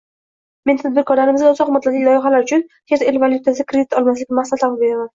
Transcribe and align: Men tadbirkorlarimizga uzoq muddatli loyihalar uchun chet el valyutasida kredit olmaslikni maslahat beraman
Men 0.69 0.79
tadbirkorlarimizga 0.79 1.51
uzoq 1.57 1.69
muddatli 1.77 2.03
loyihalar 2.09 2.49
uchun 2.49 2.67
chet 2.75 3.07
el 3.13 3.23
valyutasida 3.27 3.71
kredit 3.73 3.99
olmaslikni 4.03 4.43
maslahat 4.43 4.79
beraman 4.85 5.09